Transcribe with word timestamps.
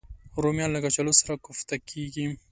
رومیان 0.43 0.69
له 0.73 0.79
کچالو 0.83 1.13
سره 1.19 1.33
کوفته 1.45 1.75
کېږي 1.89 2.23